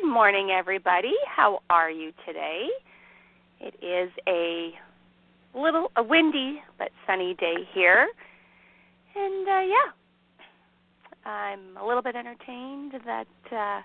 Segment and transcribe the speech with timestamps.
[0.00, 1.12] Good morning, everybody.
[1.26, 2.68] How are you today?
[3.60, 4.70] It is a
[5.54, 8.08] little a windy but sunny day here,
[9.14, 13.82] and uh, yeah, I'm a little bit entertained that uh,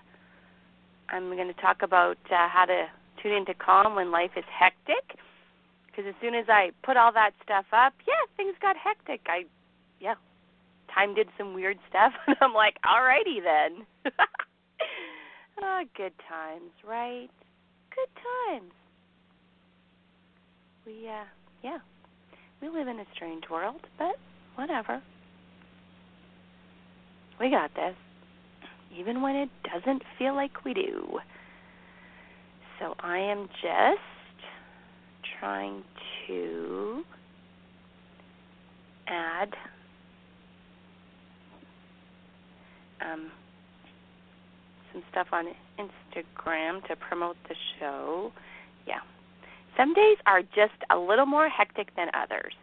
[1.10, 2.86] I'm going to talk about uh, how to
[3.22, 5.18] tune into calm when life is hectic.
[5.86, 9.20] Because as soon as I put all that stuff up, yeah, things got hectic.
[9.26, 9.44] I,
[10.00, 10.14] yeah,
[10.94, 14.12] time did some weird stuff, and I'm like, alrighty then.
[15.62, 17.28] Ah, good times, right?
[17.94, 18.72] Good times.
[20.86, 21.24] We, uh,
[21.62, 21.78] yeah,
[22.60, 24.16] we live in a strange world, but
[24.54, 25.02] whatever.
[27.40, 27.94] We got this,
[28.96, 31.18] even when it doesn't feel like we do.
[32.78, 34.00] So I am just
[35.40, 35.82] trying
[36.26, 37.02] to
[39.08, 39.48] add
[43.00, 43.30] um,
[44.96, 45.46] some stuff on
[45.78, 48.32] Instagram to promote the show.
[48.86, 49.00] Yeah.
[49.76, 52.54] Some days are just a little more hectic than others.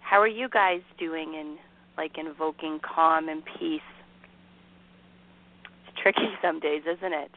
[0.00, 1.56] How are you guys doing in
[1.96, 3.80] like invoking calm and peace?
[5.86, 7.30] It's tricky some days, isn't it?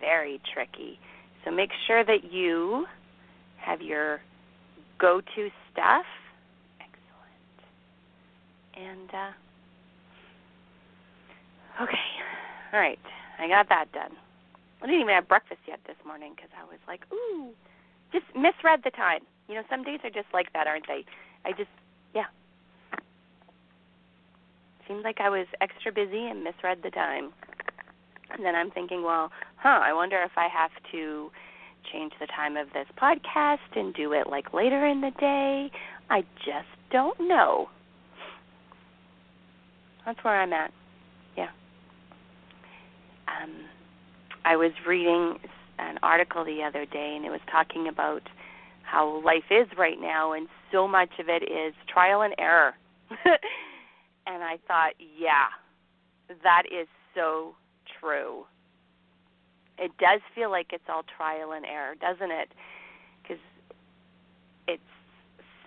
[0.00, 0.98] Very tricky.
[1.44, 2.86] So make sure that you
[3.58, 4.20] have your
[4.98, 6.06] go-to stuff.
[6.80, 7.60] Excellent.
[8.76, 9.32] And uh
[11.82, 12.11] okay.
[12.72, 12.98] All right,
[13.38, 14.12] I got that done.
[14.82, 17.50] I didn't even have breakfast yet this morning because I was like, ooh,
[18.12, 19.20] just misread the time.
[19.46, 21.04] You know, some days are just like that, aren't they?
[21.44, 21.70] I just,
[22.14, 22.32] yeah.
[24.88, 27.32] Seemed like I was extra busy and misread the time.
[28.30, 31.30] And then I'm thinking, well, huh, I wonder if I have to
[31.92, 35.70] change the time of this podcast and do it like later in the day.
[36.08, 37.68] I just don't know.
[40.06, 40.72] That's where I'm at
[43.42, 43.50] um,
[44.44, 45.38] I was reading
[45.78, 48.22] an article the other day, and it was talking about
[48.82, 52.74] how life is right now, and so much of it is trial and error.
[54.26, 55.48] and I thought, yeah,
[56.42, 57.54] that is so
[58.00, 58.44] true.
[59.78, 62.48] It does feel like it's all trial and error, doesn't it?
[63.22, 63.42] Because
[64.68, 64.82] it's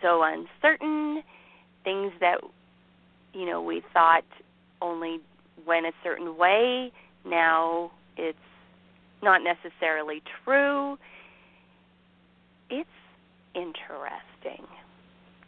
[0.02, 1.24] so uncertain.
[1.84, 2.40] Things that
[3.34, 4.24] you know we thought
[4.82, 5.20] only
[5.66, 6.92] went a certain way
[7.28, 8.38] now it's
[9.24, 10.98] not necessarily true.
[12.70, 12.90] It's
[13.54, 14.66] interesting,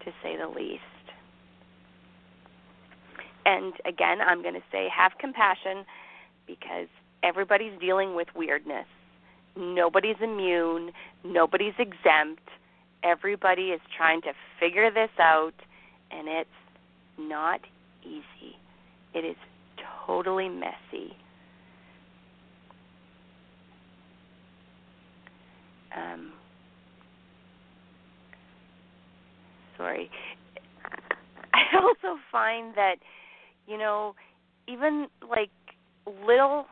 [0.04, 0.82] to say the least.
[3.46, 5.86] And again, I'm going to say have compassion
[6.46, 6.88] because
[7.24, 8.86] everybody's dealing with weirdness.
[9.56, 10.92] Nobody's immune,
[11.24, 12.44] nobody's exempt.
[13.04, 15.54] Everybody is trying to figure this out,
[16.12, 16.50] and it's
[17.18, 17.62] not
[18.04, 18.58] easy.
[19.14, 19.38] It is
[20.06, 21.16] totally messy.
[25.98, 26.32] Um,
[29.78, 30.10] sorry.
[31.54, 32.96] I also find that
[33.68, 34.16] you know
[34.68, 35.50] even like
[36.26, 36.66] little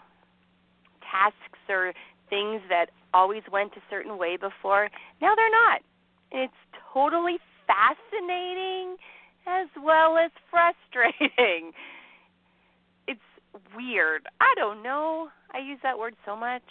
[1.12, 1.94] tasks or
[2.30, 4.90] things that always went a certain way before
[5.22, 5.82] now they're not.
[6.32, 6.54] It's
[6.94, 7.38] totally
[7.68, 8.98] fascinating
[9.48, 11.72] as well as frustrating.
[13.08, 13.22] It's
[13.78, 14.24] weird.
[14.42, 15.30] I don't know.
[15.54, 16.64] I use that word so much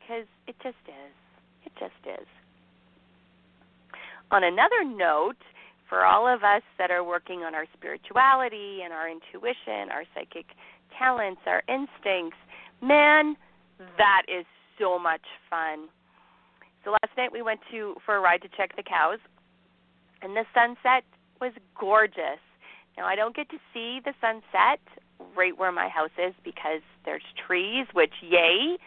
[0.00, 1.14] because it just is.
[1.66, 2.26] It just is.
[4.32, 5.36] On another note,
[5.90, 10.46] for all of us that are working on our spirituality and our intuition, our psychic
[10.98, 12.38] talents, our instincts,
[12.80, 13.36] man,
[13.98, 14.46] that is
[14.80, 15.20] so much
[15.50, 15.88] fun.
[16.82, 19.18] So last night we went to for a ride to check the cows,
[20.22, 21.04] and the sunset
[21.38, 22.40] was gorgeous.
[22.96, 24.80] Now I don't get to see the sunset
[25.36, 28.78] right where my house is because there's trees, which yay,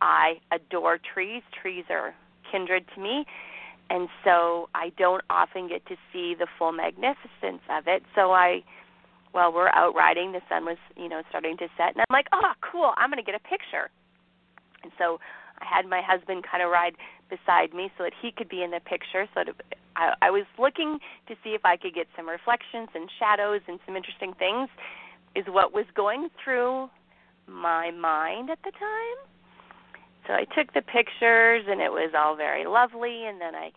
[0.00, 1.42] I adore trees.
[1.60, 2.14] Trees are
[2.50, 3.26] kindred to me.
[3.90, 8.02] And so I don't often get to see the full magnificence of it.
[8.14, 8.64] So I,
[9.32, 12.26] while we're out riding, the sun was, you know, starting to set, and I'm like,
[12.32, 13.90] oh, cool, I'm going to get a picture.
[14.82, 15.20] And so
[15.60, 16.94] I had my husband kind of ride
[17.28, 19.54] beside me so that he could be in the picture, so that
[19.96, 20.98] I, I was looking
[21.28, 24.68] to see if I could get some reflections and shadows and some interesting things,
[25.36, 26.88] is what was going through
[27.46, 29.33] my mind at the time.
[30.26, 33.72] So I took the pictures and it was all very lovely and then I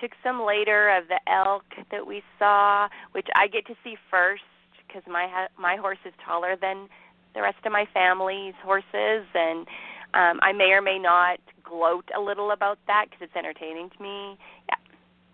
[0.00, 4.42] took some later of the elk that we saw, which I get to see first
[4.86, 6.88] because my ha- my horse is taller than
[7.34, 9.66] the rest of my family's horses and
[10.14, 14.02] um I may or may not gloat a little about that because it's entertaining to
[14.02, 14.38] me.
[14.68, 14.76] Yeah,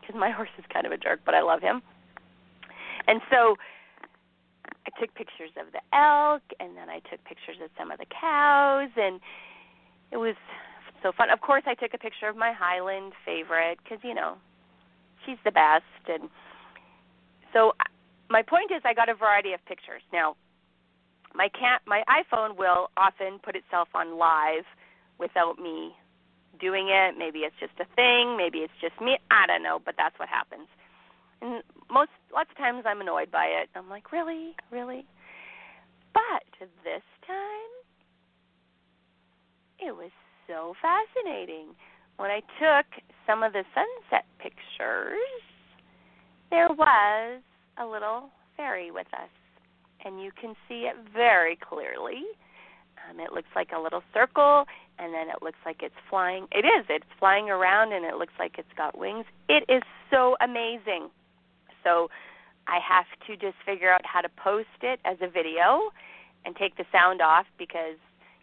[0.01, 1.83] because my horse is kind of a jerk, but I love him.
[3.07, 3.57] And so
[4.87, 8.07] I took pictures of the elk, and then I took pictures of some of the
[8.07, 9.21] cows, and
[10.13, 10.37] it was
[11.03, 11.31] so fun.
[11.31, 14.37] Of course, I took a picture of my Highland favorite because you know
[15.25, 16.29] she's the best, and
[17.53, 17.73] so
[18.31, 20.03] my point is I got a variety of pictures.
[20.13, 20.37] Now,
[21.35, 24.65] my cat, my iPhone will often put itself on live
[25.19, 25.93] without me
[26.61, 27.17] doing it.
[27.19, 28.37] Maybe it's just a thing.
[28.37, 29.19] Maybe it's just me.
[29.31, 30.69] I don't know, but that's what happens.
[31.41, 33.69] And most lots of times I'm annoyed by it.
[33.75, 35.05] I'm like, really, really.
[36.15, 36.45] But
[36.85, 37.73] this time,
[39.87, 40.11] it was
[40.47, 41.75] so fascinating.
[42.17, 42.87] When I took
[43.27, 45.43] some of the sunset pictures,
[46.51, 47.41] there was
[47.79, 49.31] a little fairy with us,
[50.05, 52.23] and you can see it very clearly.
[53.09, 54.67] Um, it looks like a little circle,
[54.99, 56.47] and then it looks like it's flying.
[56.53, 56.87] It is.
[56.89, 59.25] It's flying around, and it looks like it's got wings.
[59.49, 61.09] It is so amazing.
[61.83, 62.11] So
[62.69, 65.91] I have to just figure out how to post it as a video
[66.45, 67.99] and take the sound off because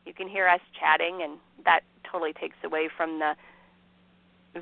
[0.05, 3.33] you can hear us chatting, and that totally takes away from the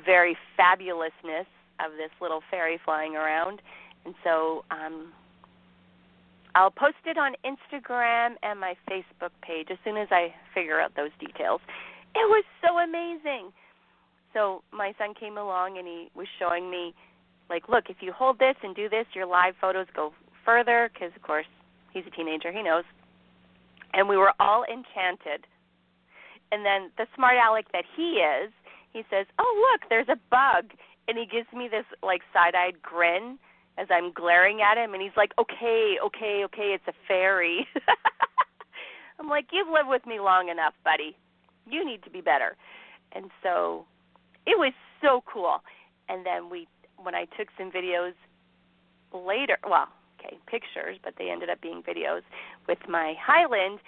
[0.04, 1.46] very fabulousness
[1.80, 3.62] of this little fairy flying around.
[4.04, 5.12] And so um,
[6.54, 10.94] I'll post it on Instagram and my Facebook page as soon as I figure out
[10.96, 11.60] those details.
[12.14, 13.52] It was so amazing.
[14.34, 16.94] So my son came along and he was showing me,
[17.48, 20.12] like, look, if you hold this and do this, your live photos go
[20.44, 21.46] further because, of course,
[21.92, 22.84] he's a teenager, he knows.
[23.94, 25.46] And we were all enchanted.
[26.52, 28.52] And then the smart aleck that he is,
[28.92, 30.72] he says, "Oh, look, there's a bug,"
[31.06, 33.38] and he gives me this like side-eyed grin
[33.76, 37.66] as I'm glaring at him, and he's like, "Okay, okay, okay, it's a fairy."
[39.20, 41.16] I'm like, "You've lived with me long enough, buddy.
[41.66, 42.56] You need to be better."
[43.12, 43.86] And so
[44.46, 45.62] it was so cool.
[46.08, 46.66] And then we,
[46.96, 48.14] when I took some videos
[49.12, 49.88] later, well,
[50.28, 52.22] okay, pictures, but they ended up being videos
[52.68, 53.80] with my Highland.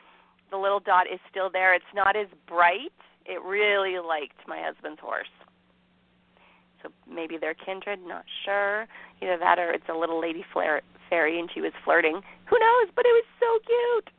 [0.51, 1.75] The little dot is still there.
[1.75, 2.93] It's not as bright.
[3.27, 5.29] It really liked my husband's horse
[6.83, 8.87] so maybe they're kindred, not sure.
[9.23, 12.21] Either that or it's a little lady flare, fairy and she was flirting.
[12.47, 12.91] Who knows?
[12.95, 14.11] But it was so cute.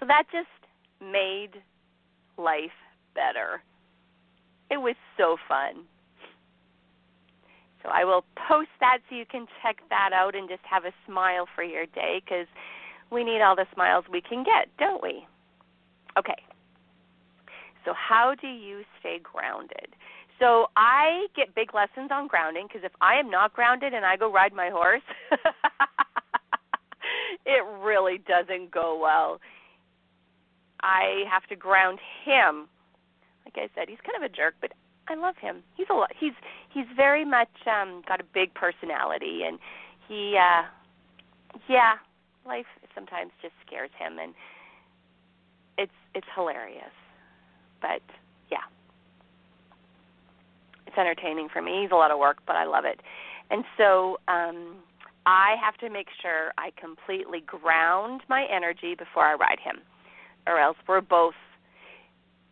[0.00, 0.46] So that just
[1.00, 1.62] made
[2.36, 2.76] life
[3.14, 3.62] better.
[4.70, 5.84] It was so fun.
[7.82, 10.92] So I will post that so you can check that out and just have a
[11.06, 12.46] smile for your day because
[13.10, 15.26] we need all the smiles we can get, don't we?
[16.18, 16.42] Okay.
[17.84, 19.94] So, how do you stay grounded?
[20.38, 24.16] So I get big lessons on grounding because if I am not grounded and I
[24.16, 25.02] go ride my horse,
[27.46, 29.40] it really doesn't go well.
[30.80, 32.68] I have to ground him.
[33.44, 34.72] Like I said, he's kind of a jerk, but
[35.08, 35.62] I love him.
[35.76, 36.10] He's a lot.
[36.18, 36.34] He's
[36.72, 39.58] he's very much um got a big personality, and
[40.06, 40.64] he, uh
[41.68, 41.94] yeah,
[42.46, 44.34] life sometimes just scares him, and
[45.78, 46.92] it's it's hilarious.
[47.80, 48.02] But
[48.50, 48.66] yeah,
[50.86, 51.82] it's entertaining for me.
[51.82, 53.00] He's a lot of work, but I love it.
[53.50, 54.76] And so um
[55.26, 59.80] I have to make sure I completely ground my energy before I ride him,
[60.46, 61.34] or else we're both.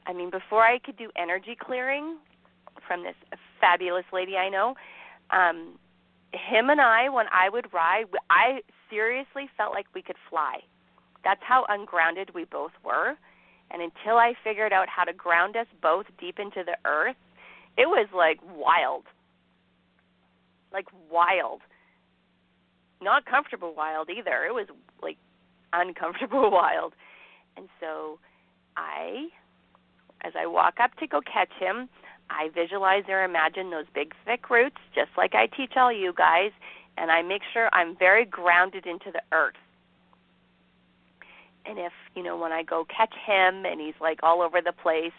[0.07, 2.19] I mean, before I could do energy clearing
[2.87, 3.15] from this
[3.61, 4.75] fabulous lady I know,
[5.31, 5.79] um,
[6.33, 10.61] him and I, when I would ride, I seriously felt like we could fly.
[11.25, 13.17] That's how ungrounded we both were.
[13.71, 17.17] And until I figured out how to ground us both deep into the earth,
[17.77, 19.05] it was like wild.
[20.73, 21.63] Like wild.
[23.03, 24.45] Not comfortable wild either.
[24.45, 24.67] It was
[25.03, 25.17] like
[25.73, 26.93] uncomfortable wild.
[27.57, 28.19] And so
[28.77, 29.29] I
[30.23, 31.89] as I walk up to go catch him,
[32.31, 36.51] I visualize or imagine those big thick roots just like I teach all you guys
[36.99, 39.55] and I make sure I'm very grounded into the earth.
[41.67, 44.73] And if, you know, when I go catch him and he's like all over the
[44.73, 45.13] place,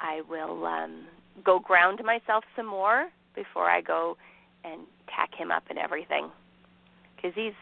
[0.00, 1.06] I will um
[1.44, 4.16] go ground myself some more before I go
[4.64, 4.82] and
[5.14, 6.30] tack him up and everything
[7.16, 7.54] because he's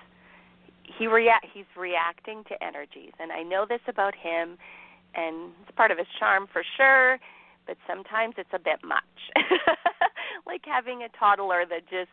[0.98, 4.58] he react he's reacting to energies and I know this about him
[5.14, 7.18] and it's part of his charm for sure
[7.66, 9.02] but sometimes it's a bit much
[10.46, 12.10] like having a toddler that just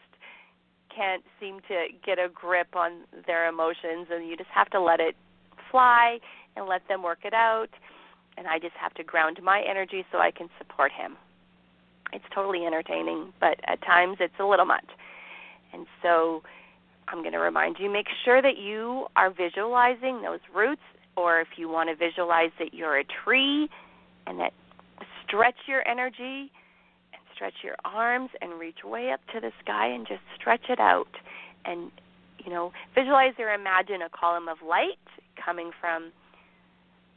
[0.95, 4.99] can't seem to get a grip on their emotions and you just have to let
[4.99, 5.15] it
[5.71, 6.19] fly
[6.55, 7.69] and let them work it out
[8.37, 11.17] and I just have to ground my energy so I can support him.
[12.13, 14.87] It's totally entertaining, but at times it's a little much.
[15.73, 16.41] And so
[17.09, 20.81] I'm going to remind you make sure that you are visualizing those roots
[21.17, 23.69] or if you want to visualize that you're a tree
[24.25, 24.53] and that
[25.29, 26.51] stretch your energy
[27.13, 30.79] and stretch your arms and reach way up to the sky and just stretch it
[30.79, 31.07] out.
[31.65, 31.91] And
[32.43, 34.97] you know visualize or imagine a column of light
[35.43, 36.11] coming from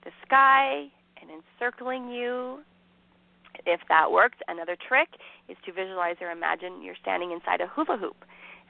[0.04, 0.88] the sky
[1.20, 2.60] and encircling you.
[3.64, 5.08] If that works another trick
[5.48, 8.16] is to visualize or imagine you're standing inside a hula hoop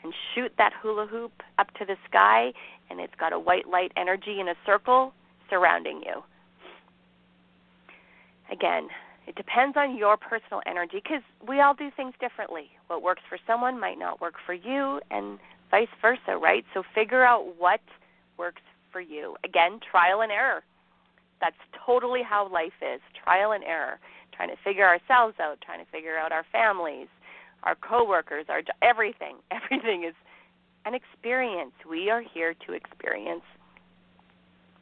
[0.03, 2.53] and shoot that hula hoop up to the sky
[2.91, 5.15] and it's got a white light energy in a circle
[5.49, 6.23] surrounding you.
[8.51, 8.89] Again
[9.27, 12.71] it depends on your personal energy because we all do things differently.
[12.89, 15.39] What works for someone might not work for you, and
[15.71, 16.65] vice versa, right?
[16.75, 17.81] So figure out what
[18.37, 19.37] works for you.
[19.45, 20.63] Again, trial and error.
[21.41, 23.99] That's totally how life is trial and error.
[24.33, 27.09] Trying to figure ourselves out, trying to figure out our families,
[27.63, 29.37] our coworkers, our everything.
[29.51, 30.15] Everything is
[30.85, 31.73] an experience.
[31.89, 33.45] We are here to experience.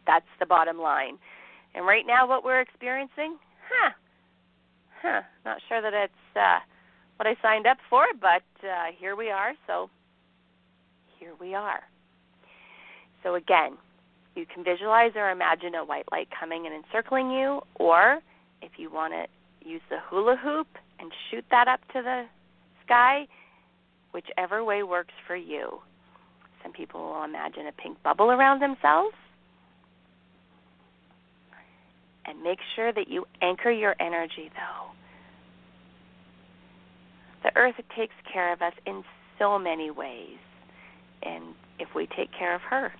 [0.06, 1.18] That's the bottom line.
[1.74, 3.36] And right now, what we're experiencing,
[3.68, 3.90] huh,
[5.02, 6.58] huh, not sure that it's uh,
[7.16, 9.52] what I signed up for, but uh, here we are.
[9.66, 9.90] So
[11.18, 11.82] here we are.
[13.22, 13.76] So again,
[14.34, 18.20] you can visualize or imagine a white light coming and encircling you, or
[18.62, 20.66] if you want to use the hula hoop
[20.98, 22.24] and shoot that up to the
[22.84, 23.26] sky,
[24.12, 25.80] whichever way works for you.
[26.62, 29.14] Some people will imagine a pink bubble around themselves.
[32.26, 34.79] And make sure that you anchor your energy, though.
[37.52, 39.02] The earth takes care of us in
[39.38, 40.38] so many ways,
[41.22, 42.92] and if we take care of her.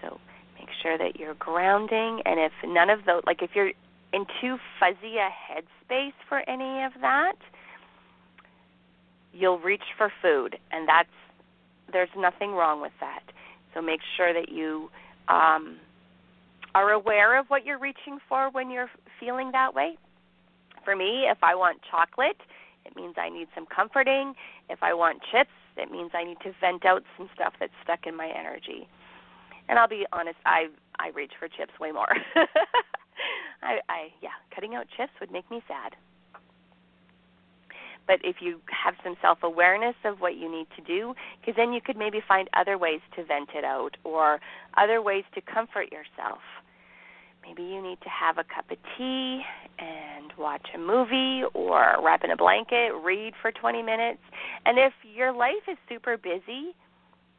[0.00, 0.20] So
[0.58, 3.72] make sure that you're grounding, and if none of those, like if you're
[4.12, 7.36] in too fuzzy a headspace for any of that,
[9.32, 11.08] you'll reach for food, and that's
[11.92, 13.22] there's nothing wrong with that.
[13.74, 14.90] So make sure that you
[15.28, 15.78] um,
[16.74, 19.96] are aware of what you're reaching for when you're feeling that way.
[20.84, 22.40] For me, if I want chocolate,
[22.84, 24.34] it means I need some comforting.
[24.68, 28.06] If I want chips, it means I need to vent out some stuff that's stuck
[28.06, 28.88] in my energy.
[29.68, 30.66] And I'll be honest, I
[30.98, 32.14] I reach for chips way more.
[33.62, 35.94] I I yeah, cutting out chips would make me sad.
[38.06, 41.72] But if you have some self awareness of what you need to do, because then
[41.72, 44.40] you could maybe find other ways to vent it out or
[44.76, 46.40] other ways to comfort yourself.
[47.42, 49.42] Maybe you need to have a cup of tea
[49.78, 54.20] and watch a movie or wrap in a blanket, read for 20 minutes.
[54.64, 56.74] And if your life is super busy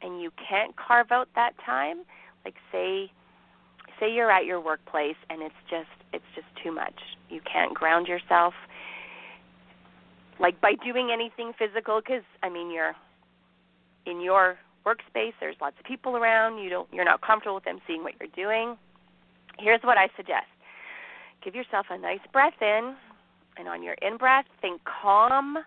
[0.02, 2.04] and you can't carve out that time,
[2.46, 3.12] like say
[4.00, 7.00] say you're at your workplace and it's just it's just too much.
[7.30, 8.54] You can't ground yourself
[10.40, 12.96] like by doing anything physical cuz I mean you're
[14.06, 17.80] in your workspace there's lots of people around, you don't you're not comfortable with them
[17.88, 18.78] seeing what you're doing.
[19.60, 20.48] Here's what I suggest.
[21.44, 22.96] Give yourself a nice breath in
[23.58, 25.58] and on your in breath think calm.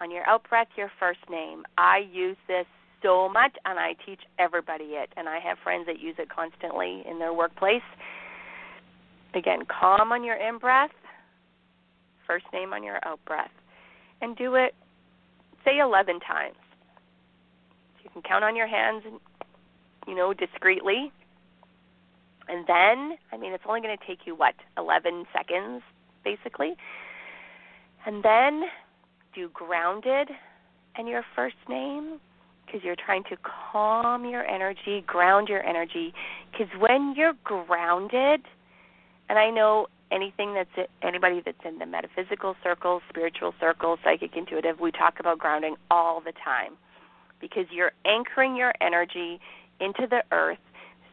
[0.00, 1.64] On your out breath your first name.
[1.78, 2.66] I use this
[3.02, 7.02] so much and I teach everybody it and I have friends that use it constantly
[7.08, 7.82] in their workplace.
[9.34, 10.90] Again, calm on your in breath,
[12.26, 13.50] first name on your out breath.
[14.20, 14.74] And do it
[15.64, 16.56] say 11 times.
[18.02, 19.18] You can count on your hands and
[20.06, 21.12] you know discreetly.
[22.48, 24.54] And then, I mean it's only going to take you what?
[24.78, 25.82] 11 seconds
[26.24, 26.74] basically.
[28.06, 28.64] And then
[29.34, 30.28] do grounded
[30.96, 32.20] and your first name
[32.64, 33.36] because you're trying to
[33.72, 36.14] calm your energy, ground your energy.
[36.50, 38.42] Because when you're grounded,
[39.28, 44.80] and I know anything that's anybody that's in the metaphysical circles, spiritual circles, psychic, intuitive,
[44.80, 46.72] we talk about grounding all the time
[47.40, 49.40] because you're anchoring your energy
[49.80, 50.58] into the earth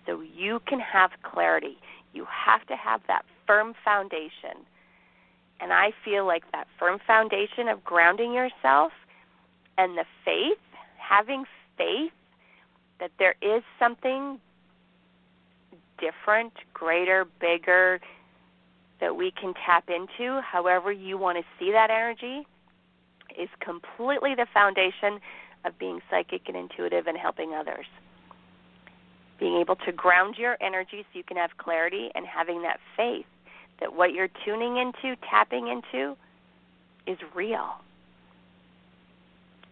[0.05, 1.77] so you can have clarity.
[2.13, 4.65] You have to have that firm foundation.
[5.59, 8.91] And I feel like that firm foundation of grounding yourself
[9.77, 10.57] and the faith
[10.97, 11.45] having
[11.77, 12.11] faith
[12.99, 14.39] that there is something
[15.99, 17.99] different, greater, bigger
[18.99, 22.45] that we can tap into, however you want to see that energy,
[23.37, 25.19] is completely the foundation
[25.65, 27.85] of being psychic and intuitive and helping others.
[29.41, 33.25] Being able to ground your energy so you can have clarity and having that faith
[33.81, 36.15] that what you're tuning into, tapping into,
[37.07, 37.81] is real.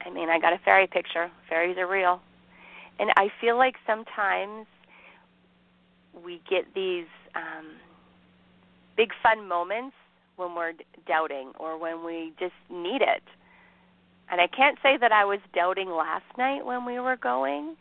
[0.03, 1.29] I mean, I got a fairy picture.
[1.47, 2.19] Fairies are real.
[2.99, 4.65] And I feel like sometimes
[6.25, 7.05] we get these
[7.36, 7.67] um
[8.97, 9.95] big fun moments
[10.36, 10.73] when we're
[11.08, 13.23] doubting or when we just need it.
[14.32, 17.75] And I can't say that I was doubting last night when we were going.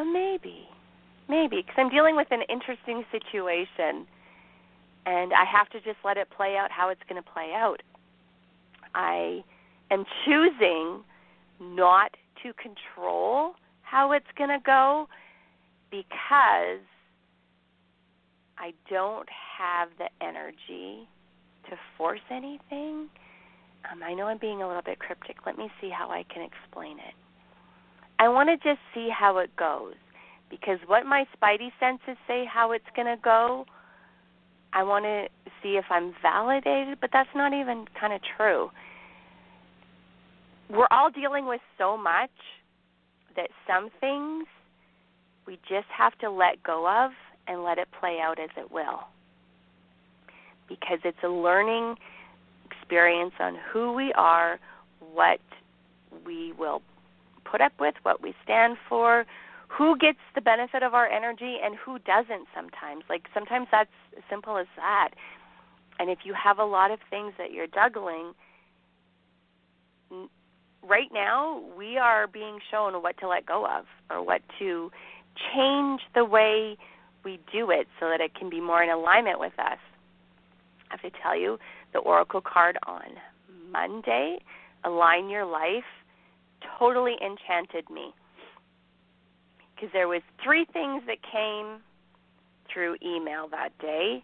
[0.00, 0.68] Uh, maybe.
[1.28, 4.06] Maybe because I'm dealing with an interesting situation
[5.06, 7.82] and I have to just let it play out how it's going to play out.
[8.94, 9.42] I
[9.90, 11.02] am choosing
[11.60, 15.08] not to control how it's going to go
[15.90, 16.84] because
[18.58, 21.08] I don't have the energy
[21.68, 23.08] to force anything.
[23.90, 25.36] Um, I know I'm being a little bit cryptic.
[25.46, 27.14] Let me see how I can explain it.
[28.20, 29.94] I want to just see how it goes
[30.50, 33.64] because what my spidey senses say how it's going to go,
[34.74, 35.28] I want to
[35.62, 38.70] see if I'm validated, but that's not even kind of true.
[40.68, 42.30] We're all dealing with so much
[43.36, 44.44] that some things
[45.46, 47.12] we just have to let go of
[47.48, 49.00] and let it play out as it will.
[50.68, 51.96] Because it's a learning
[52.70, 54.60] experience on who we are,
[55.00, 55.40] what
[56.26, 56.82] we will
[57.50, 59.24] put up with, what we stand for,
[59.68, 63.04] who gets the benefit of our energy and who doesn't sometimes.
[63.08, 65.10] Like sometimes that's as simple as that.
[65.98, 68.32] And if you have a lot of things that you're juggling,
[70.82, 74.90] right now we are being shown what to let go of or what to
[75.54, 76.76] change the way
[77.24, 79.78] we do it so that it can be more in alignment with us.
[80.90, 81.58] I have to tell you,
[81.92, 83.02] the Oracle card on
[83.70, 84.38] Monday,
[84.84, 85.84] Align Your Life,
[86.78, 88.12] totally enchanted me.
[89.74, 91.80] Because there was three things that came
[92.72, 94.22] through email that day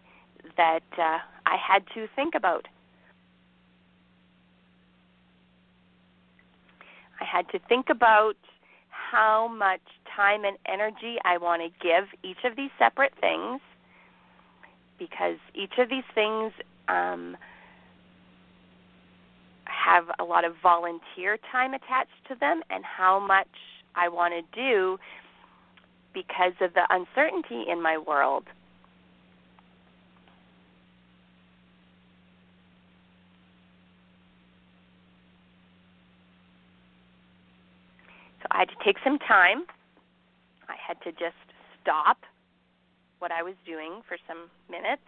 [0.55, 2.67] that uh, I had to think about.
[7.19, 8.35] I had to think about
[8.89, 9.81] how much
[10.15, 13.61] time and energy I want to give each of these separate things
[14.99, 16.51] because each of these things
[16.87, 17.37] um,
[19.69, 23.47] have a lot of volunteer time attached to them and how much
[23.95, 24.97] I want to do
[26.13, 28.45] because of the uncertainty in my world.
[38.41, 39.65] So I had to take some time.
[40.69, 41.35] I had to just
[41.81, 42.17] stop
[43.19, 45.01] what I was doing for some minutes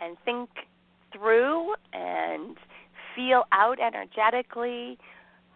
[0.00, 0.48] and think
[1.12, 2.56] through and
[3.18, 4.96] feel out energetically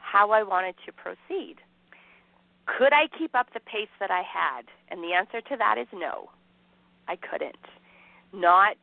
[0.00, 1.56] how I wanted to proceed.
[2.66, 4.64] Could I keep up the pace that I had?
[4.88, 6.30] And the answer to that is no.
[7.06, 7.54] I couldn't.
[8.32, 8.76] Not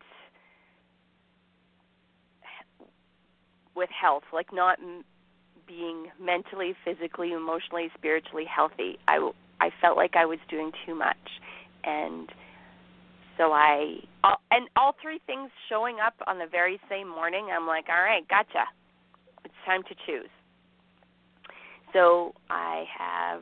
[3.76, 4.80] with health, like not
[5.68, 8.98] being mentally, physically, emotionally, spiritually healthy.
[9.08, 11.18] I I felt like I was doing too much,
[11.84, 12.30] and
[13.38, 14.00] so I
[14.52, 17.50] and all three things showing up on the very same morning.
[17.56, 18.66] I'm like, all right, gotcha.
[19.46, 20.30] It's time to choose.
[21.94, 23.42] So I have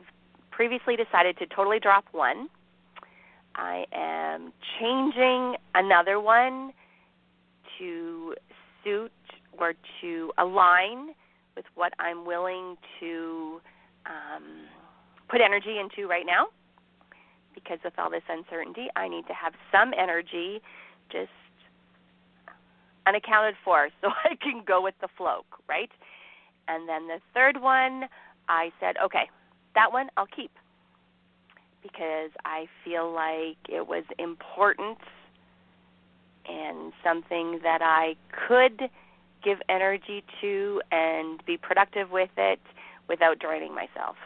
[0.50, 2.48] previously decided to totally drop one.
[3.54, 6.72] I am changing another one
[7.78, 8.34] to
[8.84, 9.12] suit
[9.58, 11.08] or to align
[11.56, 13.60] with what I'm willing to
[14.06, 14.66] um,
[15.28, 16.46] put energy into right now.
[17.54, 20.60] Because with all this uncertainty, I need to have some energy
[21.10, 21.30] just
[23.06, 25.90] unaccounted for so I can go with the flow, right?
[26.68, 28.04] And then the third one,
[28.48, 29.30] I said, okay,
[29.74, 30.50] that one I'll keep
[31.82, 34.98] because I feel like it was important
[36.48, 38.16] and something that I
[38.48, 38.90] could
[39.44, 42.60] give energy to and be productive with it
[43.08, 44.16] without draining myself.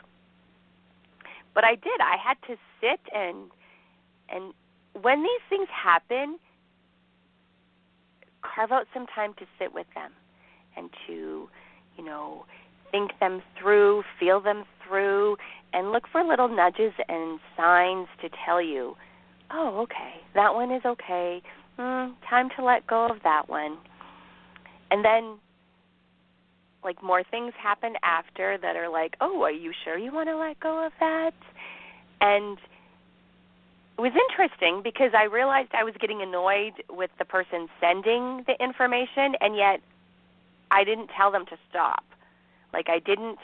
[1.54, 2.00] But I did.
[2.00, 3.50] I had to sit and
[4.28, 4.54] and
[5.00, 6.38] when these things happen,
[8.42, 10.10] carve out some time to sit with them
[10.76, 11.48] and to,
[11.96, 12.44] you know,
[12.90, 15.36] think them through, feel them through,
[15.72, 18.94] and look for little nudges and signs to tell you,
[19.50, 21.42] oh, okay, that one is okay.
[21.78, 23.78] Mm, time to let go of that one
[24.92, 25.38] and then
[26.84, 30.36] like more things happen after that are like, "Oh, are you sure you want to
[30.36, 31.34] let go of that?"
[32.20, 32.58] And
[34.02, 39.36] was interesting because I realized I was getting annoyed with the person sending the information
[39.40, 39.80] and yet
[40.70, 42.04] I didn't tell them to stop.
[42.74, 43.38] Like I didn't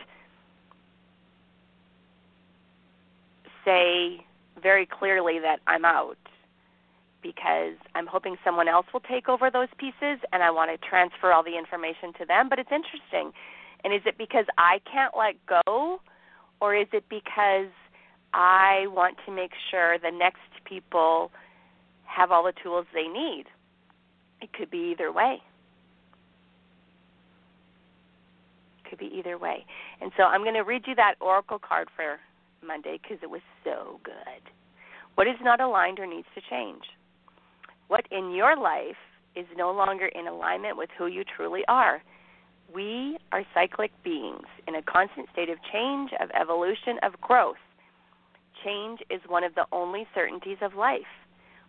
[3.65, 4.25] say
[4.63, 6.19] very clearly that I'm out.
[7.23, 11.33] because I'm hoping someone else will take over those pieces and I want to transfer
[11.33, 12.49] all the information to them.
[12.49, 13.33] But it's interesting.
[13.85, 16.01] And is it because I can't let go
[16.61, 17.69] or is it because
[18.33, 21.31] I want to make sure the next people
[22.05, 23.45] have all the tools they need?
[24.41, 25.39] It could be either way.
[28.85, 29.65] It could be either way.
[30.01, 32.19] And so I'm going to read you that oracle card for
[32.65, 34.43] Monday because it was so good.
[35.15, 36.85] What is not aligned or needs to change?
[37.89, 38.97] What in your life
[39.35, 42.03] is no longer in alignment with who you truly are?
[42.73, 47.57] We are cyclic beings in a constant state of change, of evolution, of growth.
[48.65, 51.03] Change is one of the only certainties of life.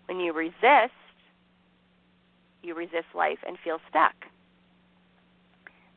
[0.08, 0.93] When you resist,
[2.63, 4.15] you resist life and feel stuck.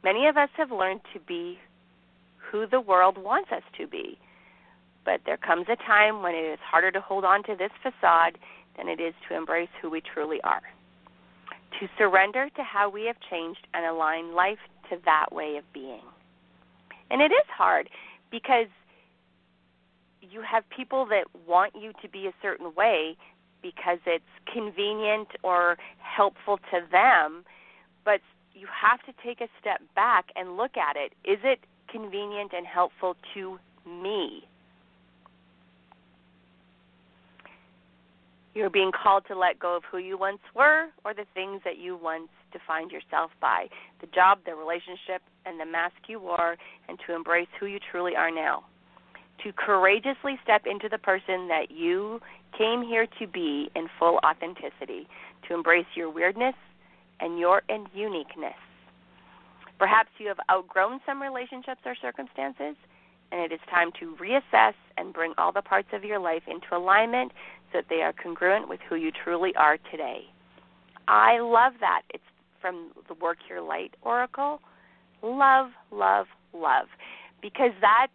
[0.04, 1.58] Many of us have learned to be
[2.36, 4.18] who the world wants us to be.
[5.04, 8.38] But there comes a time when it is harder to hold on to this facade
[8.76, 10.62] than it is to embrace who we truly are.
[11.80, 14.58] To surrender to how we have changed and align life
[14.90, 16.02] to that way of being.
[17.10, 17.88] And it is hard
[18.30, 18.66] because
[20.30, 23.16] you have people that want you to be a certain way
[23.62, 27.44] because it's convenient or helpful to them,
[28.04, 28.20] but
[28.54, 31.12] you have to take a step back and look at it.
[31.28, 34.44] Is it convenient and helpful to me?
[38.54, 41.78] You're being called to let go of who you once were or the things that
[41.78, 43.68] you once defined yourself by
[44.00, 46.56] the job, the relationship, and the mask you wore,
[46.86, 48.64] and to embrace who you truly are now.
[49.44, 52.20] To courageously step into the person that you
[52.56, 55.08] came here to be in full authenticity,
[55.48, 56.54] to embrace your weirdness
[57.18, 58.54] and your and uniqueness.
[59.78, 62.76] Perhaps you have outgrown some relationships or circumstances,
[63.32, 66.76] and it is time to reassess and bring all the parts of your life into
[66.76, 67.32] alignment
[67.72, 70.20] so that they are congruent with who you truly are today.
[71.08, 72.02] I love that.
[72.14, 72.22] It's
[72.60, 74.60] from the Work Your Light Oracle.
[75.22, 76.86] Love, love, love.
[77.40, 78.12] Because that's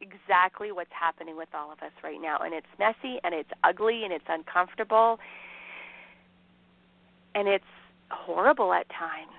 [0.00, 2.38] exactly what's happening with all of us right now.
[2.42, 5.18] And it's messy and it's ugly and it's uncomfortable
[7.34, 7.64] and it's
[8.10, 9.30] horrible at times.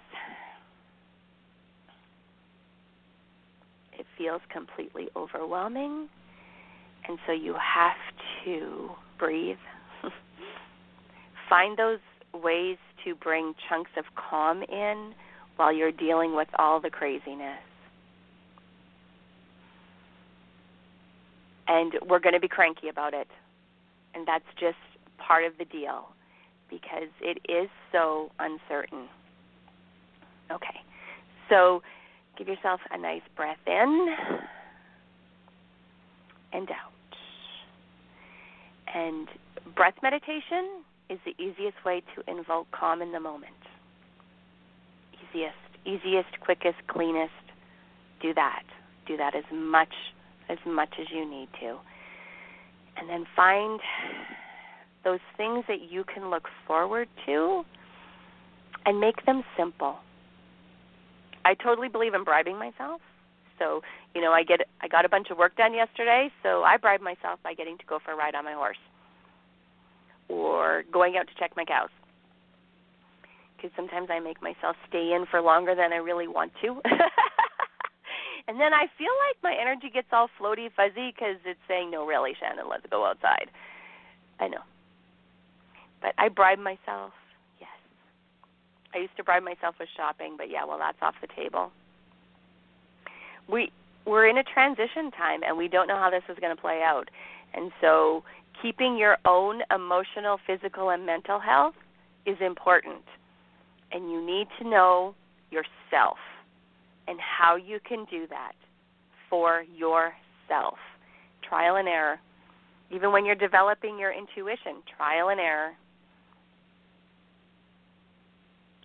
[3.97, 6.09] It feels completely overwhelming.
[7.07, 7.95] And so you have
[8.45, 9.57] to breathe.
[11.49, 11.99] Find those
[12.33, 15.13] ways to bring chunks of calm in
[15.55, 17.59] while you're dealing with all the craziness.
[21.67, 23.27] And we're going to be cranky about it.
[24.13, 24.77] And that's just
[25.17, 26.09] part of the deal
[26.69, 29.07] because it is so uncertain.
[30.51, 30.81] Okay.
[31.49, 31.81] So
[32.37, 34.15] give yourself a nice breath in
[36.53, 36.91] and out.
[38.93, 39.27] And
[39.75, 43.53] breath meditation is the easiest way to invoke calm in the moment.
[45.13, 47.33] Easiest, easiest, quickest, cleanest.
[48.21, 48.63] Do that.
[49.05, 49.93] Do that as much
[50.49, 51.77] as much as you need to.
[52.97, 53.79] And then find
[55.03, 57.63] those things that you can look forward to
[58.85, 59.97] and make them simple.
[61.43, 63.01] I totally believe in bribing myself.
[63.59, 63.81] So,
[64.13, 67.01] you know, I get I got a bunch of work done yesterday, so I bribe
[67.01, 68.77] myself by getting to go for a ride on my horse
[70.27, 71.89] or going out to check my cows.
[73.55, 76.81] Because sometimes I make myself stay in for longer than I really want to.
[78.47, 82.05] and then I feel like my energy gets all floaty, fuzzy because it's saying, no,
[82.05, 83.49] really, Shannon, let's go outside.
[84.39, 84.61] I know.
[86.01, 87.11] But I bribe myself.
[87.59, 87.69] Yes.
[88.93, 91.71] I used to bribe myself with shopping, but yeah, well, that's off the table.
[93.47, 93.71] We
[94.05, 96.81] we're in a transition time and we don't know how this is going to play
[96.85, 97.09] out.
[97.55, 98.23] And so
[98.61, 101.73] keeping your own emotional, physical, and mental health
[102.27, 103.01] is important.
[103.91, 105.15] And you need to know
[105.49, 106.17] yourself
[107.07, 108.53] and how you can do that
[109.29, 110.77] for yourself.
[111.47, 112.19] Trial and error.
[112.91, 115.71] Even when you're developing your intuition, trial and error.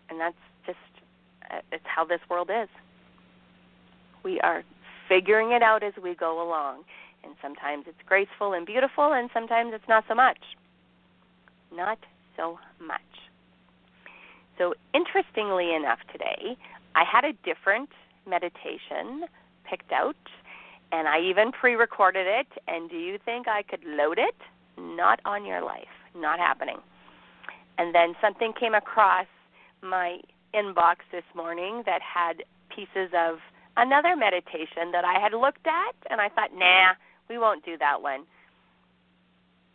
[0.09, 0.35] And that's
[0.66, 0.78] just
[1.50, 2.68] uh, it's how this world is.
[4.24, 4.62] We are
[5.09, 6.83] figuring it out as we go along.
[7.22, 10.38] And sometimes it's graceful and beautiful, and sometimes it's not so much.
[11.74, 11.98] Not
[12.37, 13.00] so much.
[14.56, 16.56] So, interestingly enough, today,
[16.94, 17.90] I had a different
[18.26, 19.24] meditation
[19.68, 20.16] picked out,
[20.92, 22.46] and I even pre recorded it.
[22.66, 24.37] And do you think I could load it?
[24.78, 25.94] Not on your life.
[26.14, 26.78] Not happening.
[27.78, 29.26] And then something came across
[29.83, 30.18] my
[30.54, 32.42] inbox this morning that had
[32.74, 33.38] pieces of
[33.76, 36.94] another meditation that I had looked at, and I thought, nah,
[37.28, 38.24] we won't do that one.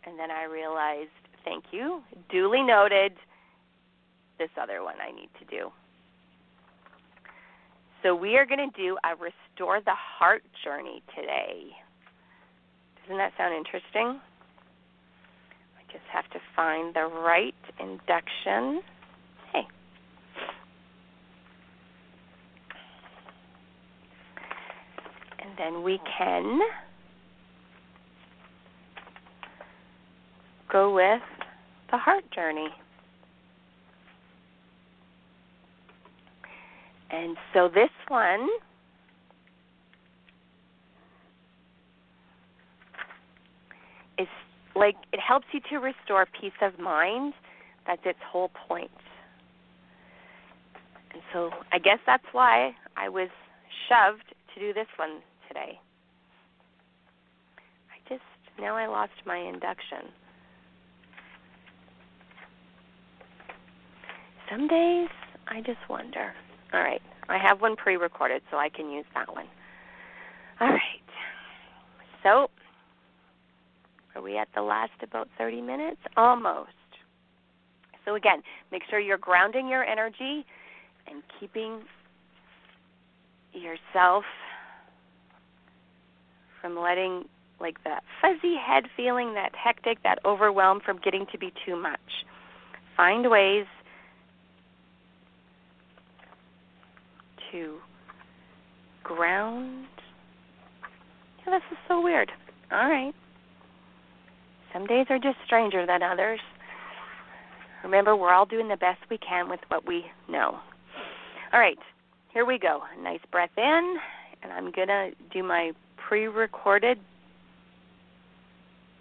[0.04, 1.10] And then I realized,
[1.44, 3.12] thank you, duly noted,
[4.38, 5.70] this other one I need to do.
[8.02, 11.70] So we are going to do a Restore the Heart journey today.
[13.02, 14.20] Doesn't that sound interesting?
[15.76, 18.82] I just have to find the right induction.
[19.52, 19.66] Hey.
[25.42, 26.60] And then we can
[30.70, 31.22] go with
[31.90, 32.68] the heart journey.
[37.10, 38.48] And so this one
[44.18, 44.26] is
[44.74, 47.34] like it helps you to restore peace of mind.
[47.86, 48.90] That's its whole point.
[51.12, 53.28] And so I guess that's why I was
[53.88, 55.78] shoved to do this one today.
[57.58, 58.22] I just
[58.58, 60.10] now I lost my induction.
[64.50, 65.08] Some days
[65.48, 66.32] I just wonder.
[66.72, 67.02] All right.
[67.28, 69.46] I have one pre recorded, so I can use that one.
[70.60, 70.80] All right.
[72.22, 72.50] So,
[74.14, 76.00] are we at the last about 30 minutes?
[76.16, 76.70] Almost.
[78.04, 80.44] So, again, make sure you're grounding your energy
[81.06, 81.82] and keeping
[83.52, 84.24] yourself
[86.60, 87.24] from letting
[87.60, 92.24] like that fuzzy head feeling, that hectic, that overwhelm from getting to be too much.
[92.96, 93.66] Find ways
[97.56, 97.78] to
[99.02, 99.86] ground.
[101.46, 102.30] Yeah, this is so weird.
[102.70, 103.14] All right.
[104.72, 106.40] Some days are just stranger than others.
[107.84, 110.58] Remember, we're all doing the best we can with what we know.
[111.52, 111.78] All right,
[112.34, 112.80] here we go.
[113.00, 113.96] Nice breath in,
[114.42, 116.98] and I'm going to do my pre recorded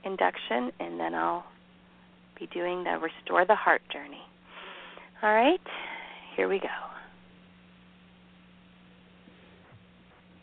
[0.03, 1.45] induction, and then I'll
[2.39, 4.21] be doing the Restore the Heart journey.
[5.23, 5.59] All right,
[6.35, 6.94] here we go.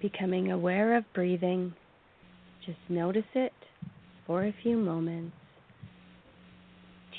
[0.03, 1.73] Becoming aware of breathing.
[2.67, 3.53] Just notice it
[4.27, 5.35] for a few moments.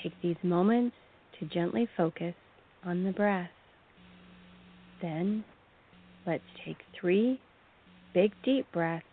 [0.04, 0.96] Take these moments
[1.40, 2.36] to gently focus
[2.86, 3.50] on the breath.
[5.02, 5.46] Then
[6.28, 7.40] let's take three
[8.14, 9.06] big deep breaths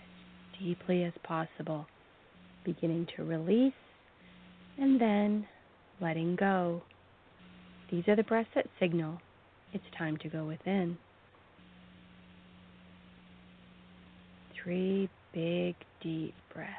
[0.00, 1.86] as deeply as possible,
[2.64, 3.74] beginning to release
[4.78, 5.46] and then
[6.00, 6.82] letting go.
[7.90, 9.20] These are the breaths that signal
[9.72, 10.96] it's time to go within.
[14.66, 16.72] Three big, deep breaths.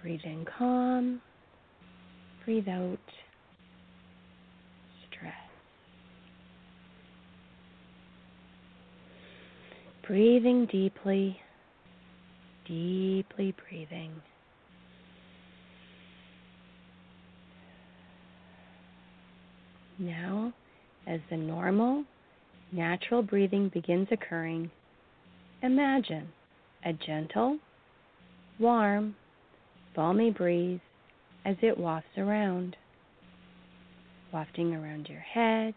[0.00, 1.20] Breathe in calm.
[2.42, 2.98] Breathe out
[5.10, 5.34] stress.
[10.06, 11.38] Breathing deeply,
[12.66, 14.10] deeply breathing.
[19.98, 20.54] Now,
[21.06, 22.04] as the normal
[22.72, 24.70] natural breathing begins occurring,
[25.62, 26.28] imagine
[26.84, 27.58] a gentle,
[28.58, 29.14] warm,
[29.94, 30.80] balmy breeze
[31.44, 32.76] as it wafts around,
[34.32, 35.74] wafting around your head,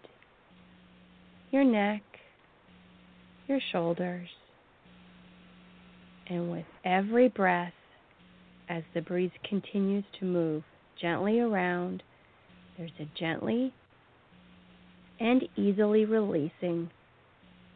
[1.51, 2.01] your neck,
[3.47, 4.29] your shoulders.
[6.27, 7.73] And with every breath,
[8.69, 10.63] as the breeze continues to move
[10.99, 12.01] gently around,
[12.77, 13.73] there's a gently
[15.19, 16.89] and easily releasing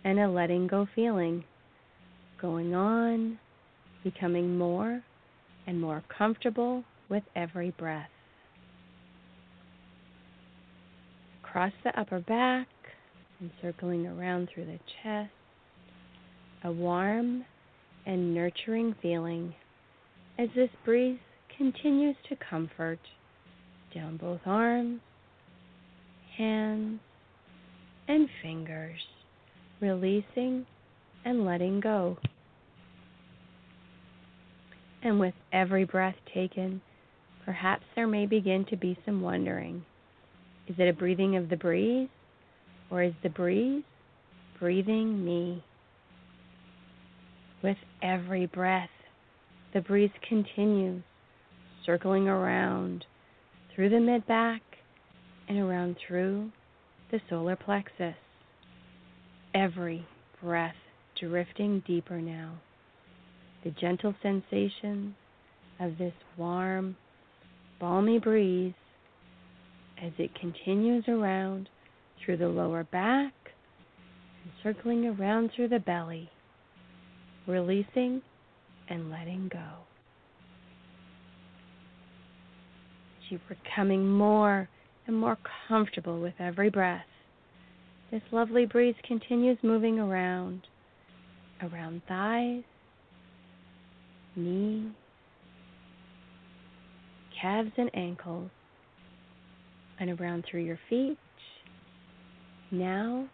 [0.04, 1.43] and a letting go feeling
[2.41, 3.38] going on,
[4.04, 5.02] becoming more
[5.67, 8.10] and more comfortable with every breath.
[11.43, 12.67] Across the upper back
[13.39, 15.32] and circling around through the chest,
[16.63, 17.43] a warm
[18.06, 19.54] and nurturing feeling
[20.38, 21.19] as this breeze
[21.58, 22.99] continues to comfort
[23.93, 25.02] down both arms,
[26.38, 26.99] hands,
[28.10, 29.00] and fingers,
[29.80, 30.65] releasing
[31.24, 32.17] and letting go.
[35.04, 36.82] And with every breath taken,
[37.45, 39.86] perhaps there may begin to be some wondering.
[40.67, 42.10] Is it a breathing of the breeze,
[42.89, 43.84] or is the breeze
[44.60, 45.63] breathing me?
[47.63, 48.89] With every breath,
[49.74, 51.04] the breeze continues,
[51.86, 53.06] circling around
[53.74, 54.62] through the mid back
[55.48, 56.52] and around through
[57.12, 58.15] the solar plexus.
[59.54, 60.06] Every
[60.41, 60.76] breath
[61.19, 62.54] drifting deeper now.
[63.63, 65.15] The gentle sensation
[65.80, 66.95] of this warm,
[67.80, 68.74] balmy breeze
[70.02, 71.69] as it continues around
[72.24, 73.34] through the lower back
[74.43, 76.30] and circling around through the belly.
[77.48, 78.22] releasing
[78.89, 79.60] and letting go.
[83.30, 84.67] You're becoming more
[85.10, 87.02] and more comfortable with every breath.
[88.12, 90.62] This lovely breeze continues moving around,
[91.63, 92.62] around thighs,
[94.36, 94.91] knees,
[97.41, 98.52] calves and ankles,
[100.00, 101.17] and around through your feet,
[102.69, 103.28] now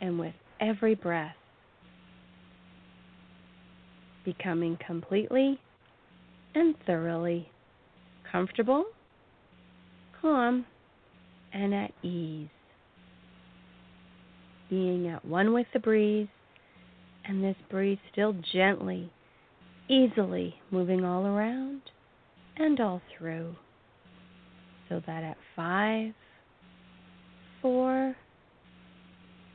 [0.00, 1.36] and with every breath,
[4.24, 5.60] becoming completely
[6.56, 7.48] and thoroughly
[8.32, 8.84] comfortable,
[10.20, 10.66] calm,
[11.52, 12.48] and at ease.
[14.68, 16.28] Being at one with the breeze,
[17.24, 19.10] and this breeze still gently,
[19.88, 21.82] easily moving all around
[22.56, 23.54] and all through.
[24.88, 26.12] So that at five,
[27.62, 28.14] four,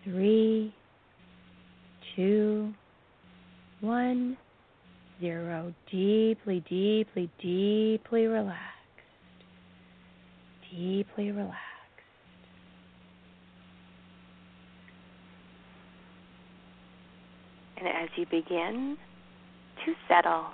[0.04, 0.74] three,
[2.16, 2.74] two,
[3.82, 4.38] one,
[5.20, 5.74] zero.
[5.92, 8.62] Deeply, deeply, deeply relaxed.
[10.72, 11.75] Deeply relaxed.
[17.78, 18.98] And as you begin
[19.86, 20.48] to settle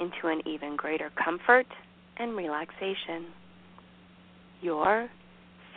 [0.00, 1.66] into an even greater comfort
[2.16, 3.26] and relaxation,
[4.60, 5.08] your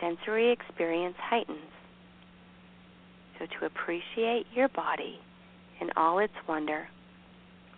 [0.00, 1.58] sensory experience heightens.
[3.38, 5.18] So, to appreciate your body
[5.80, 6.88] in all its wonder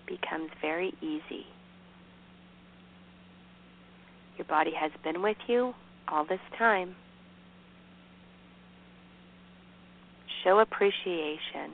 [0.06, 1.46] becomes very easy.
[4.36, 5.74] Your body has been with you
[6.08, 6.94] all this time.
[10.44, 11.72] Show appreciation.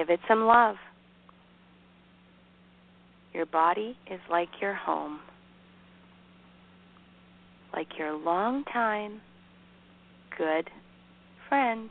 [0.00, 0.76] Give it some love.
[3.34, 5.20] Your body is like your home,
[7.74, 9.20] like your long time
[10.38, 10.70] good
[11.50, 11.90] friend.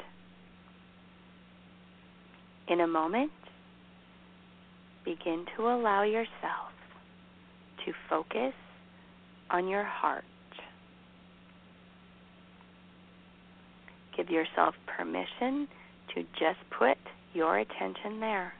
[2.67, 3.31] In a moment,
[5.05, 6.71] begin to allow yourself
[7.85, 8.55] to focus
[9.51, 10.23] on your heart.
[14.17, 15.67] Give yourself permission
[16.15, 16.97] to just put
[17.33, 18.53] your attention there.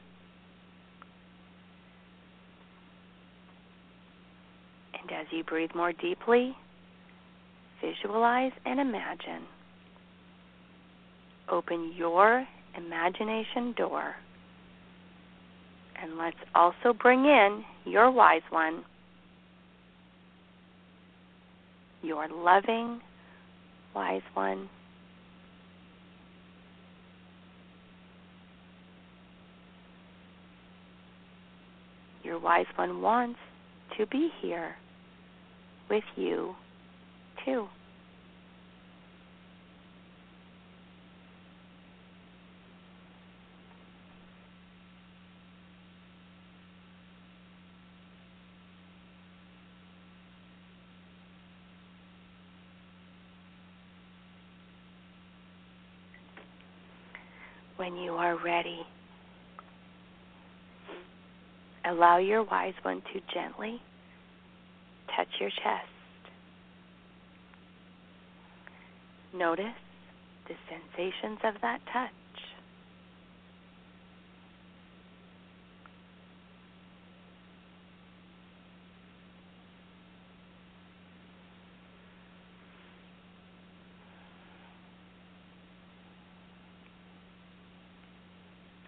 [5.00, 6.56] And as you breathe more deeply,
[7.80, 9.46] visualize and imagine.
[11.48, 12.46] Open your
[12.76, 14.14] imagination door.
[16.00, 18.84] And let's also bring in your wise one,
[22.02, 23.00] your loving
[23.94, 24.68] wise one.
[32.22, 33.38] Your wise one wants
[33.96, 34.76] to be here
[35.88, 36.54] with you
[37.44, 37.66] too.
[57.76, 58.86] When you are ready,
[61.84, 63.80] allow your wise one to gently
[65.16, 65.88] touch your chest.
[69.34, 69.66] Notice
[70.48, 72.10] the sensations of that touch.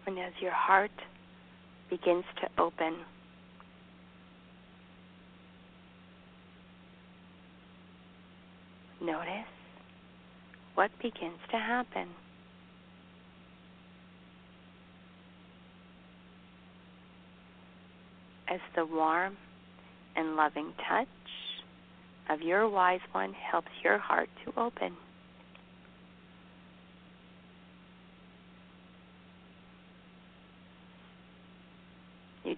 [0.05, 0.91] And as your heart
[1.93, 2.95] begins to open,
[9.03, 9.29] notice
[10.75, 12.09] what begins to happen.
[18.49, 19.37] As the warm
[20.17, 21.09] and loving touch
[22.31, 24.97] of your wise one helps your heart to open.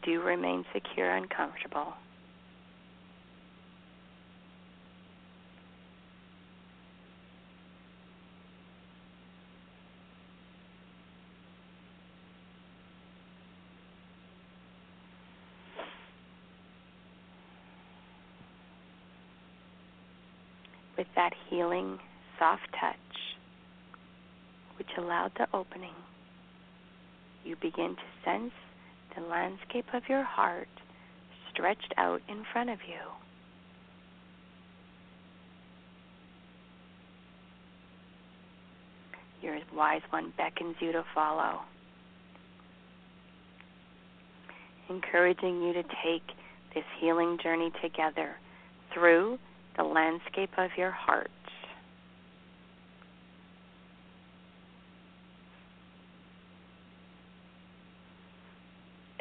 [0.05, 1.95] Do remain secure and comfortable.
[20.97, 21.99] with that healing,
[22.39, 22.97] soft touch,
[24.79, 25.95] which allowed the opening,
[27.45, 28.53] you begin to sense
[29.17, 30.69] the landscape of your heart
[31.51, 33.01] stretched out in front of you.
[39.43, 41.61] Your wise one beckons you to follow,
[44.89, 46.27] encouraging you to take
[46.75, 48.37] this healing journey together
[48.93, 49.39] through
[49.77, 51.31] the landscape of your heart.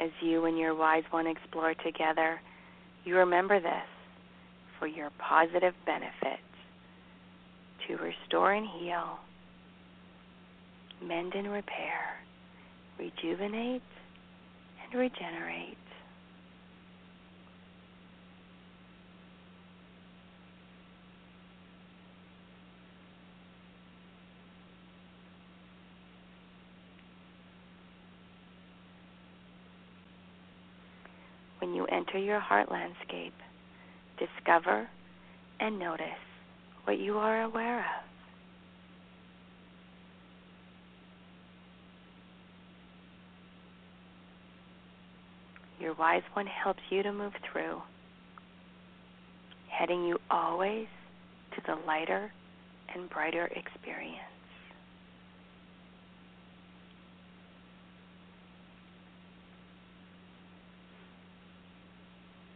[0.04, 2.42] As you and your wise one explore together,
[3.06, 3.88] you remember this
[4.78, 6.42] for your positive benefit
[7.88, 9.20] to restore and heal,
[11.02, 12.20] mend and repair,
[13.00, 13.82] rejuvenate
[14.84, 15.78] and regenerate.
[31.64, 33.34] When you enter your heart landscape,
[34.20, 34.90] discover
[35.62, 36.08] and notice
[36.84, 38.04] what you are aware of.
[45.80, 47.82] Your wise one helps you to move through,
[49.70, 50.88] heading you always
[51.56, 52.30] to the lighter
[52.94, 54.33] and brighter experience.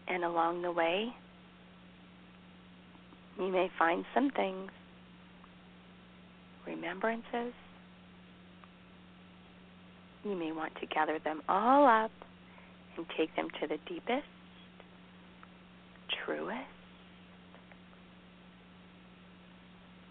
[0.07, 1.13] And along the way,
[3.37, 4.71] you may find some things,
[6.65, 7.53] remembrances.
[10.23, 12.11] You may want to gather them all up
[12.95, 14.25] and take them to the deepest,
[16.25, 16.67] truest,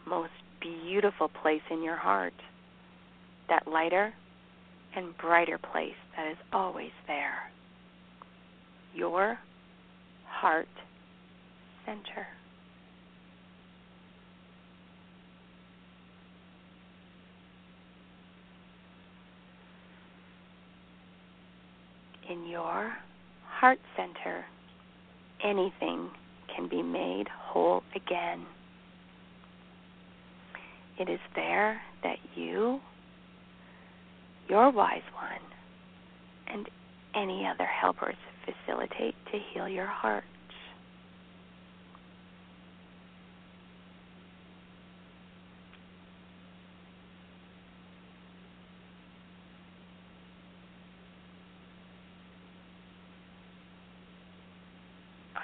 [0.06, 0.30] most
[0.60, 2.34] beautiful place in your heart,
[3.48, 4.14] that lighter
[4.94, 7.50] and brighter place that is always there.
[8.94, 9.38] Your
[10.40, 10.68] heart
[11.86, 12.26] center.
[22.28, 22.92] in your
[23.46, 24.44] heart center,
[25.44, 26.10] anything
[26.54, 28.44] can be made whole again.
[30.98, 32.80] It is there that you,
[34.48, 36.68] your wise one, and
[37.14, 38.16] any other helpers
[38.46, 40.24] facilitate to heal your heart.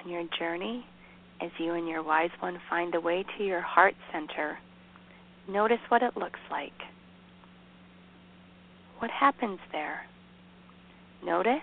[0.05, 0.85] on your journey,
[1.41, 4.59] as you and your wise one find the way to your heart center,
[5.49, 6.73] notice what it looks like.
[8.99, 10.07] What happens there?
[11.25, 11.61] Notice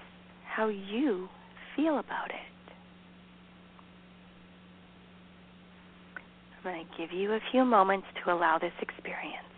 [0.60, 1.30] how you
[1.74, 2.74] feel about it.
[6.58, 9.49] I'm going to give you a few moments to allow this experience.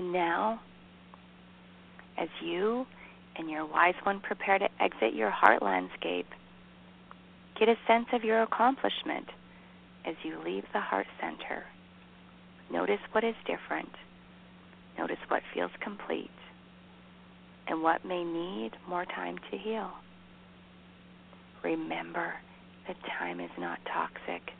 [0.00, 0.62] And now,
[2.16, 2.86] as you
[3.36, 6.26] and your wise one prepare to exit your heart landscape,
[7.58, 9.26] get a sense of your accomplishment
[10.06, 11.64] as you leave the heart center.
[12.72, 13.90] Notice what is different.
[14.96, 16.30] Notice what feels complete
[17.68, 19.90] and what may need more time to heal.
[21.62, 22.32] Remember
[22.88, 24.52] that time is not toxic.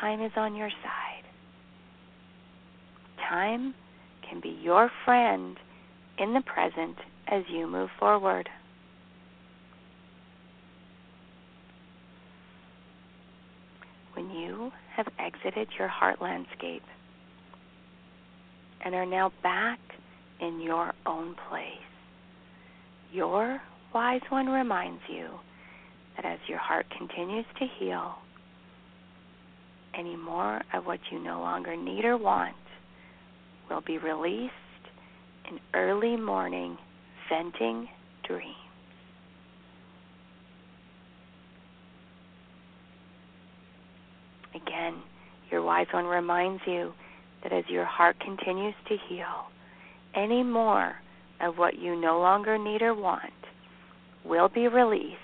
[0.00, 1.24] Time is on your side.
[3.28, 3.74] Time
[4.28, 5.56] can be your friend
[6.18, 6.96] in the present
[7.26, 8.48] as you move forward.
[14.14, 16.84] When you have exited your heart landscape
[18.84, 19.80] and are now back
[20.40, 21.68] in your own place,
[23.12, 23.60] your
[23.92, 25.28] wise one reminds you
[26.16, 28.14] that as your heart continues to heal,
[29.98, 32.54] any more of what you no longer need or want
[33.70, 34.52] will be released
[35.50, 36.76] in early morning
[37.28, 37.88] venting
[38.26, 38.54] dreams.
[44.54, 45.02] Again,
[45.50, 46.92] your wise one reminds you
[47.42, 49.48] that as your heart continues to heal,
[50.14, 50.94] any more
[51.40, 53.32] of what you no longer need or want
[54.24, 55.18] will be released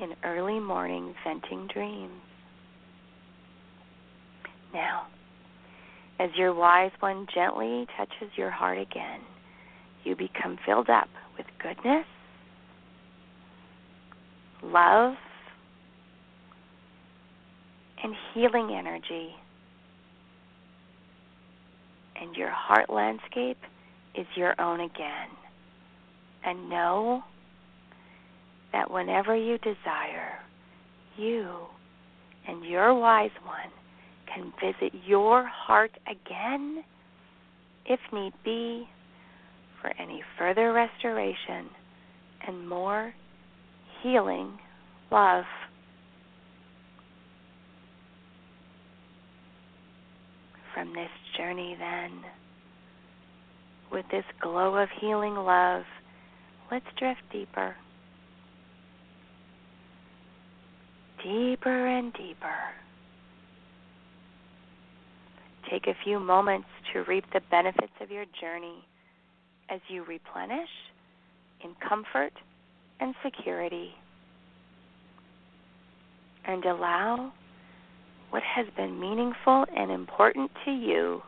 [0.00, 2.12] in early morning venting dreams.
[4.72, 5.06] Now,
[6.18, 9.20] as your wise one gently touches your heart again,
[10.04, 12.06] you become filled up with goodness,
[14.62, 15.14] love,
[18.02, 19.30] and healing energy.
[22.20, 23.58] And your heart landscape
[24.16, 25.28] is your own again.
[26.44, 27.22] And know
[28.72, 30.38] that whenever you desire,
[31.16, 31.48] you
[32.46, 33.70] and your wise one
[34.34, 36.84] can visit your heart again,
[37.86, 38.88] if need be,
[39.80, 41.70] for any further restoration
[42.46, 43.14] and more
[44.02, 44.58] healing
[45.10, 45.44] love.
[50.74, 52.22] From this journey, then,
[53.90, 55.84] with this glow of healing love,
[56.70, 57.74] let's drift deeper.
[61.22, 62.54] Deeper and deeper.
[65.70, 68.84] Take a few moments to reap the benefits of your journey
[69.68, 70.68] as you replenish
[71.62, 72.32] in comfort
[73.00, 73.90] and security.
[76.46, 77.32] And allow
[78.30, 81.22] what has been meaningful and important to you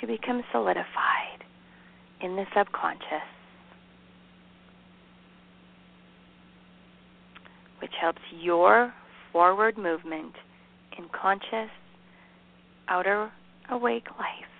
[0.00, 1.44] to become solidified
[2.20, 3.28] in the subconscious,
[7.80, 8.92] which helps your
[9.32, 10.34] forward movement
[10.98, 11.70] in conscious,
[12.88, 13.30] outer
[13.70, 14.50] awake life.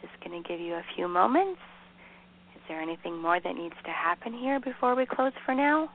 [0.00, 1.60] Just going to give you a few moments.
[2.54, 5.90] Is there anything more that needs to happen here before we close for now?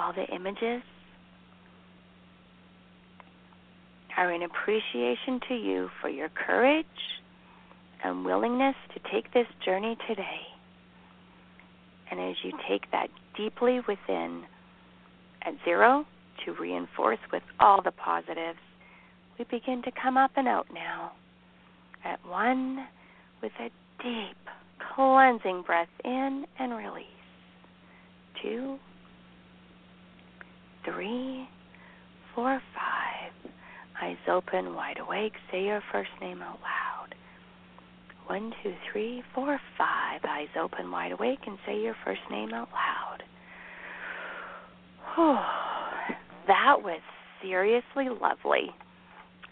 [0.00, 0.82] All the images
[4.16, 6.86] are in appreciation to you for your courage
[8.02, 10.40] and willingness to take this journey today.
[12.10, 14.44] And as you take that deeply within
[15.42, 16.06] at zero
[16.44, 18.58] to reinforce with all the positives,
[19.38, 21.12] we begin to come up and out now.
[22.04, 22.86] At one,
[23.42, 23.70] with a
[24.02, 24.36] deep
[24.94, 27.06] cleansing breath in and release.
[28.42, 28.78] Two,
[30.84, 31.48] three,
[32.34, 33.52] four, five.
[34.02, 35.34] Eyes open, wide awake.
[35.50, 37.14] Say your first name out loud.
[38.26, 40.20] One, two, three, four, five.
[40.24, 43.22] Eyes open, wide awake, and say your first name out loud.
[45.18, 45.44] Oh,
[46.46, 47.00] that was
[47.42, 48.70] seriously lovely.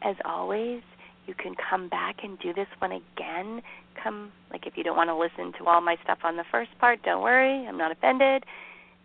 [0.02, 0.82] As always,
[1.26, 3.60] you can come back and do this one again.
[4.02, 6.70] Come, like if you don't want to listen to all my stuff on the first
[6.78, 8.44] part, don't worry, I'm not offended.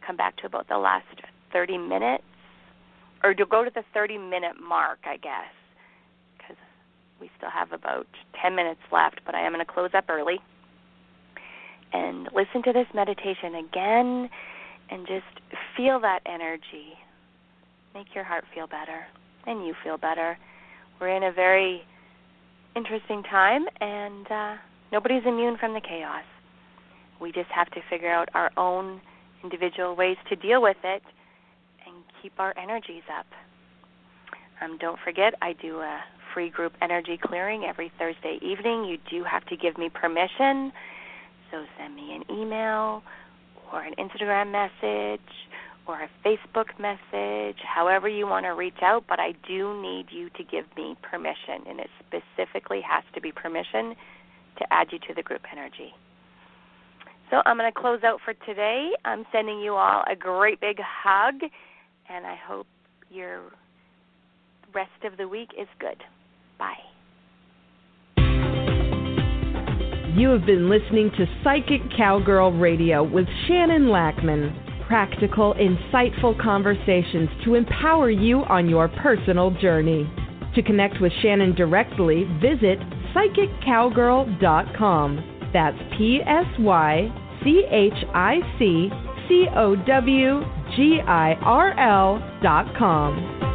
[0.05, 1.05] Come back to about the last
[1.53, 2.23] 30 minutes,
[3.23, 5.53] or to go to the 30 minute mark, I guess,
[6.37, 6.57] because
[7.21, 8.07] we still have about
[8.41, 10.39] 10 minutes left, but I am going to close up early.
[11.93, 14.29] And listen to this meditation again
[14.89, 16.97] and just feel that energy.
[17.93, 19.05] Make your heart feel better
[19.45, 20.37] and you feel better.
[20.99, 21.83] We're in a very
[22.75, 24.55] interesting time, and uh,
[24.91, 26.23] nobody's immune from the chaos.
[27.21, 29.01] We just have to figure out our own
[29.43, 31.03] individual ways to deal with it
[32.23, 33.25] keep our energies up.
[34.61, 35.99] Um, don't forget, I do a
[36.33, 38.85] free group energy clearing every Thursday evening.
[38.85, 40.71] You do have to give me permission,
[41.51, 43.03] so send me an email
[43.71, 45.19] or an Instagram message
[45.85, 50.29] or a Facebook message, however you want to reach out, but I do need you
[50.37, 53.93] to give me permission, and it specifically has to be permission
[54.59, 55.91] to add you to the group energy.
[57.29, 58.91] So I'm going to close out for today.
[59.03, 61.41] I'm sending you all a great big hug,
[62.09, 62.65] and I hope
[63.09, 63.41] your
[64.73, 66.01] rest of the week is good.
[66.57, 66.73] Bye.
[70.15, 74.55] You have been listening to Psychic Cowgirl Radio with Shannon Lackman
[74.87, 80.07] practical, insightful conversations to empower you on your personal journey.
[80.53, 82.77] To connect with Shannon directly, visit
[83.15, 85.49] psychiccowgirl.com.
[85.51, 87.11] That's P S Y
[87.43, 88.91] C H I C
[89.27, 90.41] C O W
[90.75, 93.52] G I R L dot com.